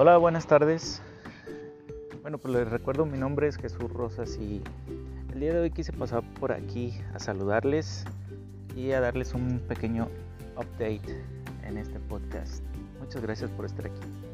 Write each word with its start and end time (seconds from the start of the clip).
Hola, 0.00 0.16
buenas 0.16 0.46
tardes. 0.46 1.02
Bueno, 2.22 2.38
pues 2.38 2.54
les 2.54 2.70
recuerdo, 2.70 3.04
mi 3.04 3.18
nombre 3.18 3.48
es 3.48 3.56
Jesús 3.56 3.92
Rosas 3.92 4.38
y 4.40 4.62
el 5.32 5.40
día 5.40 5.52
de 5.52 5.58
hoy 5.58 5.70
quise 5.72 5.92
pasar 5.92 6.22
por 6.34 6.52
aquí 6.52 6.94
a 7.14 7.18
saludarles 7.18 8.04
y 8.76 8.92
a 8.92 9.00
darles 9.00 9.34
un 9.34 9.58
pequeño 9.58 10.06
update 10.54 11.20
en 11.64 11.78
este 11.78 11.98
podcast. 11.98 12.62
Muchas 13.00 13.22
gracias 13.22 13.50
por 13.50 13.64
estar 13.64 13.86
aquí. 13.86 14.27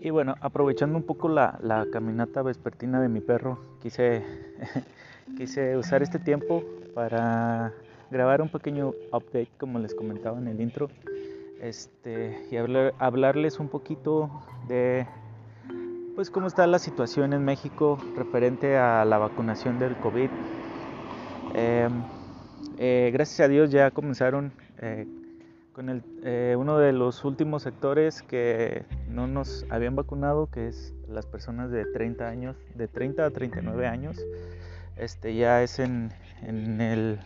Y 0.00 0.10
bueno, 0.10 0.34
aprovechando 0.40 0.96
un 0.96 1.04
poco 1.04 1.28
la, 1.28 1.86
caminata 1.92 2.42
vespertina 2.42 3.00
de 3.02 3.08
mi 3.08 3.20
perro, 3.20 3.58
quise, 3.82 4.24
quise 5.36 5.76
usar 5.76 6.02
este 6.02 6.18
tiempo 6.18 6.64
para 6.94 7.72
grabar 8.10 8.40
un 8.40 8.48
pequeño 8.48 8.94
update, 9.12 9.50
como 9.58 9.78
les 9.78 9.94
comentaba 9.94 10.38
en 10.38 10.48
el 10.48 10.60
intro, 10.60 10.88
este, 11.60 12.46
y 12.50 12.56
hablar, 12.56 12.94
hablarles 12.98 13.60
un 13.60 13.68
poquito 13.68 14.30
de 14.68 15.06
pues 16.14 16.30
cómo 16.30 16.46
está 16.46 16.66
la 16.66 16.78
situación 16.78 17.32
en 17.32 17.44
México 17.44 17.98
referente 18.16 18.76
a 18.76 19.04
la 19.04 19.18
vacunación 19.18 19.78
del 19.78 19.96
COVID. 19.96 20.28
Eh, 21.54 21.88
eh, 22.78 23.10
gracias 23.12 23.40
a 23.40 23.48
Dios 23.48 23.70
ya 23.70 23.90
comenzaron 23.90 24.52
eh, 24.78 25.06
con 25.80 25.88
el, 25.88 26.02
eh, 26.24 26.56
uno 26.58 26.76
de 26.76 26.92
los 26.92 27.24
últimos 27.24 27.62
sectores 27.62 28.20
que 28.20 28.84
no 29.08 29.26
nos 29.26 29.64
habían 29.70 29.96
vacunado, 29.96 30.50
que 30.50 30.68
es 30.68 30.92
las 31.08 31.24
personas 31.24 31.70
de 31.70 31.86
30 31.86 32.28
años, 32.28 32.54
de 32.74 32.86
30 32.86 33.24
a 33.24 33.30
39 33.30 33.86
años. 33.86 34.22
Este 34.98 35.34
ya 35.34 35.62
es 35.62 35.78
en, 35.78 36.12
en, 36.42 36.82
el, 36.82 37.18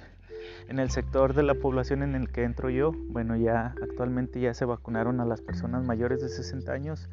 en 0.68 0.78
el 0.78 0.88
sector 0.90 1.34
de 1.34 1.42
la 1.42 1.54
población 1.54 2.04
en 2.04 2.14
el 2.14 2.30
que 2.30 2.44
entro 2.44 2.70
yo. 2.70 2.92
Bueno, 3.08 3.34
ya 3.34 3.74
actualmente 3.82 4.38
ya 4.38 4.54
se 4.54 4.64
vacunaron 4.64 5.20
a 5.20 5.24
las 5.24 5.40
personas 5.40 5.82
mayores 5.82 6.22
de 6.22 6.28
60 6.28 6.70
años, 6.70 7.08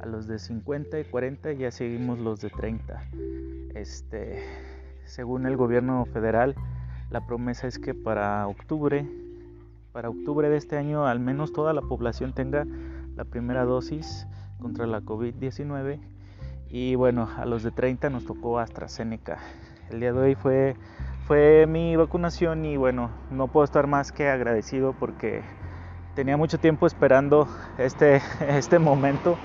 a 0.00 0.06
los 0.06 0.26
de 0.26 0.38
50 0.38 0.98
y 0.98 1.04
40 1.04 1.52
ya 1.52 1.70
seguimos 1.72 2.18
los 2.20 2.40
de 2.40 2.48
30. 2.48 3.02
Este, 3.74 4.42
según 5.04 5.44
el 5.44 5.58
gobierno 5.58 6.06
federal, 6.06 6.54
la 7.10 7.26
promesa 7.26 7.66
es 7.66 7.78
que 7.78 7.92
para 7.92 8.48
octubre 8.48 9.06
para 9.96 10.10
octubre 10.10 10.50
de 10.50 10.58
este 10.58 10.76
año 10.76 11.06
al 11.06 11.20
menos 11.20 11.54
toda 11.54 11.72
la 11.72 11.80
población 11.80 12.34
tenga 12.34 12.66
la 13.16 13.24
primera 13.24 13.64
dosis 13.64 14.26
contra 14.60 14.86
la 14.86 15.00
COVID-19 15.00 16.00
y 16.68 16.96
bueno, 16.96 17.30
a 17.34 17.46
los 17.46 17.62
de 17.62 17.70
30 17.70 18.10
nos 18.10 18.26
tocó 18.26 18.58
AstraZeneca. 18.58 19.38
El 19.88 20.00
día 20.00 20.12
de 20.12 20.18
hoy 20.18 20.34
fue, 20.34 20.76
fue 21.26 21.64
mi 21.66 21.96
vacunación 21.96 22.66
y 22.66 22.76
bueno, 22.76 23.08
no 23.30 23.48
puedo 23.48 23.64
estar 23.64 23.86
más 23.86 24.12
que 24.12 24.28
agradecido 24.28 24.92
porque 24.92 25.40
tenía 26.14 26.36
mucho 26.36 26.58
tiempo 26.58 26.86
esperando 26.86 27.48
este, 27.78 28.20
este 28.48 28.78
momento 28.78 29.38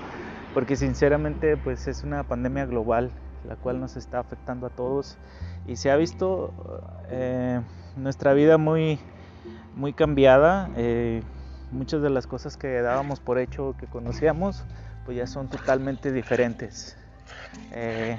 porque 0.52 0.76
sinceramente 0.76 1.56
pues 1.56 1.88
es 1.88 2.04
una 2.04 2.24
pandemia 2.24 2.66
global 2.66 3.10
la 3.48 3.56
cual 3.56 3.80
nos 3.80 3.96
está 3.96 4.18
afectando 4.18 4.66
a 4.66 4.70
todos 4.70 5.16
y 5.66 5.76
se 5.76 5.90
ha 5.90 5.96
visto 5.96 6.52
eh, 7.08 7.62
nuestra 7.96 8.34
vida 8.34 8.58
muy 8.58 9.00
muy 9.74 9.92
cambiada. 9.92 10.70
Eh, 10.76 11.22
muchas 11.70 12.02
de 12.02 12.10
las 12.10 12.26
cosas 12.26 12.56
que 12.56 12.80
dábamos 12.82 13.20
por 13.20 13.38
hecho 13.38 13.74
que 13.78 13.86
conocíamos, 13.86 14.64
pues 15.04 15.16
ya 15.16 15.26
son 15.26 15.48
totalmente 15.48 16.12
diferentes. 16.12 16.96
Eh, 17.72 18.18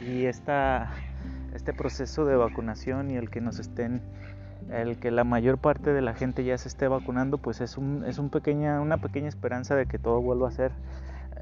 y 0.00 0.24
esta, 0.24 0.90
este 1.54 1.72
proceso 1.72 2.24
de 2.24 2.36
vacunación 2.36 3.10
y 3.10 3.16
el 3.16 3.30
que 3.30 3.40
nos 3.40 3.58
estén, 3.58 4.02
el 4.70 4.98
que 4.98 5.10
la 5.10 5.24
mayor 5.24 5.58
parte 5.58 5.92
de 5.92 6.00
la 6.00 6.14
gente 6.14 6.44
ya 6.44 6.56
se 6.58 6.68
esté 6.68 6.88
vacunando, 6.88 7.38
pues 7.38 7.60
es, 7.60 7.76
un, 7.76 8.04
es 8.06 8.18
un 8.18 8.30
pequeña, 8.30 8.80
una 8.80 8.98
pequeña 8.98 9.28
esperanza 9.28 9.76
de 9.76 9.86
que 9.86 9.98
todo 9.98 10.20
vuelva 10.20 10.48
a 10.48 10.52
ser 10.52 10.72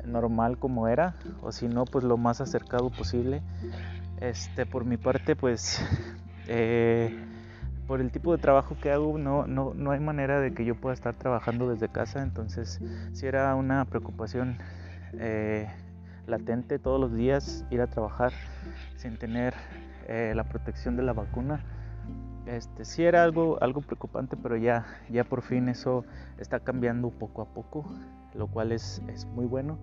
normal 0.04 0.58
como 0.58 0.88
era, 0.88 1.14
o 1.42 1.53
si 1.53 1.69
no, 1.69 1.84
pues 1.84 2.04
lo 2.04 2.16
más 2.16 2.41
acercado 2.41 2.91
posible. 2.91 3.42
Este, 4.20 4.66
por 4.66 4.84
mi 4.84 4.97
parte, 4.97 5.34
pues 5.37 5.84
eh, 6.48 7.16
por 7.92 8.00
el 8.00 8.10
tipo 8.10 8.32
de 8.32 8.38
trabajo 8.38 8.75
que 8.80 8.91
hago 8.91 9.19
no, 9.19 9.47
no, 9.47 9.75
no, 9.75 9.91
hay 9.91 10.00
manera 10.00 10.41
de 10.41 10.54
que 10.54 10.64
yo 10.64 10.75
pueda 10.75 10.94
estar 10.94 11.14
trabajando 11.14 11.69
desde 11.69 11.91
casa, 11.91 12.22
entonces 12.22 12.80
si 13.12 13.26
era 13.26 13.54
una 13.54 13.84
preocupación 13.84 14.56
eh, 15.12 15.69
latente 16.26 16.78
todos 16.78 16.98
los 16.98 17.12
días 17.14 17.66
ir 17.70 17.82
a 17.82 17.88
trabajar 17.88 18.32
sin 18.97 19.19
tener 19.19 19.52
eh, 20.08 20.32
la 20.34 20.44
protección 20.44 20.97
de 20.97 21.02
la 21.02 21.12
vacuna. 21.12 21.60
Este, 22.47 22.86
sí 22.86 23.04
era 23.04 23.25
algo, 23.25 23.58
algo 23.60 23.82
preocupante, 23.82 24.38
pero 24.42 24.56
ya, 24.56 24.86
ya 25.10 25.25
por 25.25 25.42
fin 25.42 25.69
eso 25.69 26.06
está 26.38 26.60
cambiando 26.60 27.10
poco 27.10 27.42
a 27.42 27.44
poco, 27.44 27.84
lo 28.32 28.47
cual 28.47 28.72
es, 28.72 29.02
es 29.08 29.26
muy 29.26 29.44
bueno. 29.44 29.76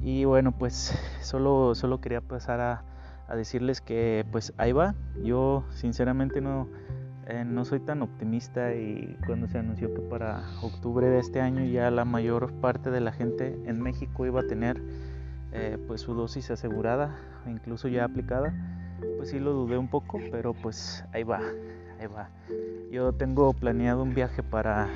Y 0.00 0.24
bueno, 0.24 0.50
pues 0.50 0.92
solo, 1.20 1.76
solo 1.76 2.00
quería 2.00 2.20
pasar 2.20 2.60
a, 2.60 2.82
a 3.28 3.36
decirles 3.36 3.80
que 3.80 4.26
pues 4.32 4.52
ahí 4.56 4.72
va. 4.72 4.96
Yo 5.22 5.64
sinceramente 5.70 6.40
no, 6.40 6.66
eh, 7.26 7.44
no 7.46 7.64
soy 7.64 7.80
tan 7.80 8.02
optimista 8.02 8.74
y 8.74 9.16
cuando 9.26 9.48
se 9.48 9.58
anunció 9.58 9.94
que 9.94 10.00
para 10.00 10.42
octubre 10.62 11.08
de 11.08 11.20
este 11.20 11.40
año 11.40 11.64
ya 11.64 11.90
la 11.90 12.04
mayor 12.04 12.52
parte 12.54 12.90
de 12.90 13.00
la 13.00 13.12
gente 13.12 13.56
en 13.64 13.80
México 13.80 14.26
iba 14.26 14.40
a 14.40 14.46
tener 14.46 14.82
eh, 15.52 15.78
pues 15.86 16.00
su 16.00 16.14
dosis 16.14 16.50
asegurada, 16.50 17.16
incluso 17.46 17.86
ya 17.86 18.04
aplicada, 18.04 18.54
pues 19.18 19.30
sí 19.30 19.38
lo 19.38 19.52
dudé 19.52 19.78
un 19.78 19.88
poco, 19.88 20.18
pero 20.30 20.52
pues 20.52 21.04
ahí 21.12 21.22
va, 21.22 21.40
ahí 22.00 22.06
va. 22.06 22.28
Yo 22.90 23.12
tengo 23.12 23.52
planeado 23.52 24.02
un 24.02 24.14
viaje 24.14 24.42
para 24.42 24.88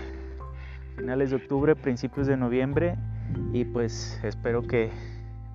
finales 0.97 1.31
de 1.31 1.36
octubre, 1.36 1.76
principios 1.76 2.26
de 2.26 2.36
noviembre 2.36 2.97
y 3.53 3.65
pues 3.65 4.19
espero 4.25 4.62
que 4.62 4.91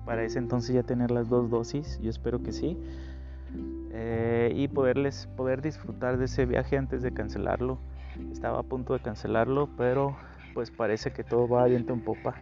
para 0.06 0.24
ese 0.24 0.38
entonces 0.38 0.74
ya 0.74 0.82
tener 0.82 1.10
las 1.10 1.28
dos 1.28 1.50
dosis, 1.50 1.98
yo 2.00 2.10
espero 2.10 2.42
que 2.42 2.52
sí. 2.52 2.78
Eh, 3.94 4.52
y 4.56 4.68
poderles 4.68 5.28
poder 5.36 5.60
disfrutar 5.60 6.16
de 6.16 6.24
ese 6.24 6.46
viaje 6.46 6.78
antes 6.78 7.02
de 7.02 7.12
cancelarlo. 7.12 7.78
Estaba 8.32 8.60
a 8.60 8.62
punto 8.62 8.94
de 8.94 9.00
cancelarlo, 9.00 9.68
pero 9.76 10.16
pues 10.54 10.70
parece 10.70 11.12
que 11.12 11.24
todo 11.24 11.46
va 11.46 11.66
viento 11.66 11.92
en 11.92 12.00
popa. 12.00 12.34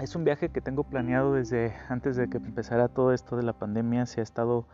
es 0.00 0.16
un 0.16 0.24
viaje 0.24 0.48
que 0.48 0.60
tengo 0.60 0.82
planeado 0.82 1.34
desde 1.34 1.72
antes 1.88 2.16
de 2.16 2.28
que 2.28 2.38
empezara 2.38 2.88
todo 2.88 3.12
esto 3.12 3.36
de 3.36 3.44
la 3.44 3.52
pandemia. 3.52 4.06
Se 4.06 4.20
ha 4.20 4.24
estado 4.24 4.66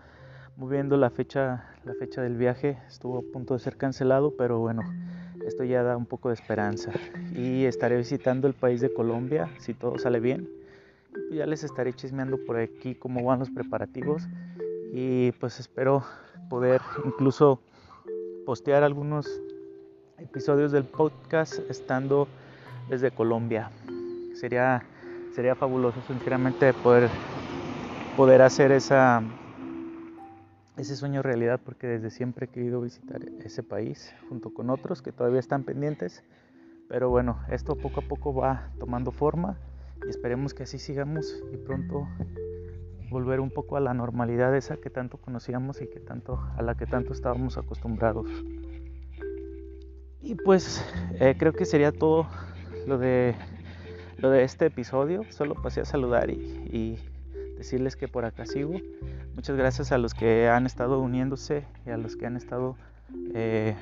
moviendo 0.57 0.97
la 0.97 1.11
fecha, 1.11 1.65
la 1.85 1.93
fecha 1.93 2.23
del 2.23 2.39
viaje. 2.39 2.79
Estuvo 2.89 3.19
a 3.19 3.33
punto 3.33 3.53
de 3.53 3.61
ser 3.61 3.77
cancelado, 3.77 4.35
pero 4.35 4.61
bueno, 4.61 4.83
esto 5.47 5.63
ya 5.63 5.83
da 5.83 5.99
un 5.99 6.07
poco 6.07 6.29
de 6.29 6.35
esperanza. 6.35 6.91
Y 7.35 7.67
estaré 7.67 7.99
visitando 7.99 8.49
el 8.49 8.55
país 8.55 8.81
de 8.81 8.95
Colombia 8.95 9.51
si 9.59 9.75
todo 9.75 9.99
sale 9.99 10.21
bien 10.21 10.64
ya 11.35 11.47
les 11.47 11.65
estaré 11.65 11.93
chismeando 11.93 12.39
por 12.45 12.57
aquí 12.57 12.95
cómo 12.95 13.23
van 13.25 13.41
los 13.41 13.51
preparativos 13.51 14.29
y 14.93 15.33
pues 15.33 15.59
espero 15.59 16.05
poder 16.49 16.81
incluso 17.05 17.61
postear 18.47 18.85
algunos 18.85 19.29
episodios 20.19 20.71
del 20.71 20.85
podcast 20.85 21.59
estando 21.69 22.29
desde 22.89 23.11
Colombia. 23.11 23.71
Sería, 24.35 24.85
sería 25.35 25.55
fabuloso 25.57 26.01
sinceramente 26.07 26.73
poder, 26.73 27.09
poder 28.17 28.43
hacer 28.43 28.71
esa, 28.71 29.23
ese 30.77 30.95
sueño 30.95 31.23
realidad 31.23 31.61
porque 31.65 31.89
desde 31.89 32.11
siempre 32.11 32.47
he 32.47 32.49
querido 32.49 32.81
visitar 32.81 33.21
ese 33.45 33.63
país 33.63 34.15
junto 34.29 34.55
con 34.55 34.71
otros 34.71 35.03
que 35.03 35.11
todavía 35.11 35.41
están 35.41 35.65
pendientes. 35.65 36.23
Pero 36.89 37.09
bueno, 37.09 37.41
esto 37.49 37.75
poco 37.77 38.01
a 38.01 38.05
poco 38.05 38.35
va 38.35 38.69
tomando 38.79 39.11
forma 39.11 39.57
y 40.07 40.11
esperemos 40.11 40.55
que 40.55 40.65
así 40.65 40.79
sigamos 40.79 41.43
y 41.53 41.57
pronto 41.57 42.09
volver 43.11 43.41
un 43.41 43.51
poco 43.51 43.77
a 43.77 43.81
la 43.81 43.95
normalidad 43.95 44.57
esa 44.57 44.77
que 44.77 44.91
tanto 44.91 45.19
conocíamos 45.19 45.81
y 45.81 45.87
que 45.87 46.01
tanto 46.01 46.41
a 46.57 46.63
la 46.63 46.75
que 46.75 46.87
tanto 46.87 47.13
estábamos 47.13 47.57
acostumbrados. 47.59 48.29
Y 50.21 50.35
pues 50.37 50.85
eh, 51.21 51.37
creo 51.39 51.53
que 51.53 51.65
sería 51.65 51.93
todo 51.93 52.27
lo 52.87 52.99
de 52.99 53.35
lo 54.19 54.31
de 54.31 54.43
este 54.43 54.67
episodio. 54.67 55.23
Solo 55.31 55.55
pasé 55.55 55.81
a 55.83 55.85
saludar 55.85 56.31
y, 56.31 56.99
decirles 57.59 57.95
que 57.95 58.09
por 58.09 58.25
acá 58.25 58.47
sigo. 58.47 58.75
Muchas 59.35 59.57
gracias 59.57 59.93
a 59.93 59.99
los 59.99 60.13
que 60.13 60.49
han 60.49 60.67
estado 60.67 60.99
uniéndose 60.99 61.65
y 61.87 61.91
a 61.91 61.97
los 61.97 62.17
que 62.17 62.27
han 62.27 62.37
estado 62.37 62.77
eh, 63.33 63.77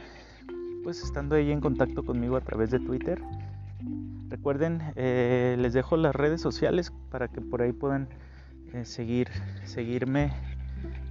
pues 0.84 1.02
estando 1.02 1.36
ahí 1.36 1.50
en 1.50 1.60
contacto 1.60 2.04
conmigo 2.04 2.36
a 2.36 2.40
través 2.42 2.70
de 2.70 2.80
Twitter. 2.80 3.22
Recuerden, 4.28 4.80
eh, 4.96 5.56
les 5.58 5.72
dejo 5.72 5.96
las 5.96 6.14
redes 6.14 6.40
sociales 6.40 6.92
para 7.10 7.28
que 7.28 7.40
por 7.40 7.62
ahí 7.62 7.72
puedan 7.72 8.08
eh, 8.72 8.84
seguir, 8.84 9.28
seguirme 9.64 10.32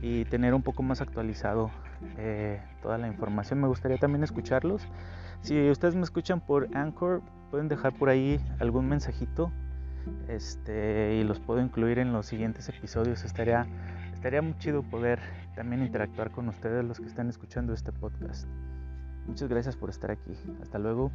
y 0.01 0.25
tener 0.25 0.53
un 0.53 0.63
poco 0.63 0.81
más 0.83 1.01
actualizado 1.01 1.69
eh, 2.17 2.59
toda 2.81 2.97
la 2.97 3.07
información. 3.07 3.61
Me 3.61 3.67
gustaría 3.67 3.97
también 3.97 4.23
escucharlos. 4.23 4.87
Si 5.41 5.69
ustedes 5.69 5.95
me 5.95 6.01
escuchan 6.01 6.41
por 6.41 6.75
Anchor, 6.75 7.21
pueden 7.51 7.67
dejar 7.67 7.93
por 7.93 8.09
ahí 8.09 8.39
algún 8.59 8.87
mensajito 8.87 9.51
este, 10.27 11.15
y 11.15 11.23
los 11.23 11.39
puedo 11.39 11.61
incluir 11.61 11.99
en 11.99 12.13
los 12.13 12.25
siguientes 12.25 12.67
episodios. 12.69 13.23
Estaría, 13.23 13.67
estaría 14.13 14.41
muy 14.41 14.57
chido 14.57 14.83
poder 14.83 15.19
también 15.55 15.83
interactuar 15.83 16.31
con 16.31 16.47
ustedes 16.49 16.83
los 16.83 16.99
que 16.99 17.05
están 17.05 17.29
escuchando 17.29 17.73
este 17.73 17.91
podcast. 17.91 18.47
Muchas 19.27 19.49
gracias 19.49 19.75
por 19.75 19.89
estar 19.89 20.11
aquí. 20.11 20.33
Hasta 20.61 20.79
luego. 20.79 21.11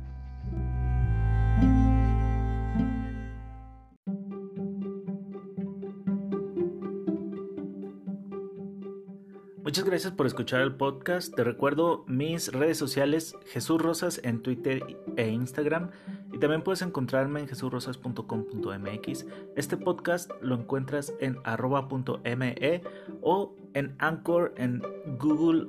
Muchas 9.66 9.84
gracias 9.84 10.12
por 10.14 10.26
escuchar 10.26 10.60
el 10.60 10.76
podcast. 10.76 11.34
Te 11.34 11.42
recuerdo 11.44 12.04
mis 12.06 12.52
redes 12.52 12.78
sociales, 12.78 13.34
Jesús 13.46 13.82
Rosas 13.82 14.20
en 14.22 14.40
Twitter 14.40 14.80
e 15.16 15.28
Instagram. 15.28 15.90
Y 16.32 16.38
también 16.38 16.62
puedes 16.62 16.82
encontrarme 16.82 17.40
en 17.40 17.48
jesurrosas.com.mx. 17.48 19.26
Este 19.56 19.76
podcast 19.76 20.30
lo 20.40 20.54
encuentras 20.54 21.12
en 21.20 21.38
arroba.me 21.42 22.82
o 23.22 23.56
en 23.74 23.96
Anchor, 23.98 24.54
en 24.56 24.82
Google 25.18 25.66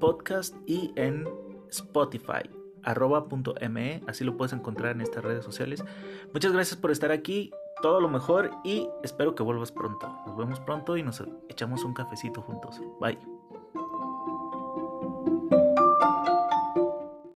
Podcast 0.00 0.56
y 0.66 0.90
en 0.96 1.28
Spotify 1.68 2.55
arroba.me, 2.86 4.02
así 4.06 4.24
lo 4.24 4.36
puedes 4.36 4.54
encontrar 4.54 4.92
en 4.92 5.02
estas 5.02 5.24
redes 5.24 5.44
sociales. 5.44 5.84
Muchas 6.32 6.52
gracias 6.52 6.80
por 6.80 6.90
estar 6.90 7.12
aquí, 7.12 7.52
todo 7.82 8.00
lo 8.00 8.08
mejor 8.08 8.50
y 8.64 8.88
espero 9.02 9.34
que 9.34 9.42
vuelvas 9.42 9.72
pronto. 9.72 10.08
Nos 10.26 10.36
vemos 10.36 10.60
pronto 10.60 10.96
y 10.96 11.02
nos 11.02 11.22
echamos 11.48 11.84
un 11.84 11.92
cafecito 11.92 12.40
juntos. 12.40 12.80
Bye. 13.00 13.35